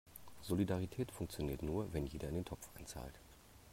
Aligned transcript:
Solidarität 0.41 1.11
funktioniert 1.11 1.61
nur, 1.61 1.93
wenn 1.93 2.07
jeder 2.07 2.27
in 2.29 2.33
den 2.33 2.45
Topf 2.45 2.67
einzahlt. 2.75 3.13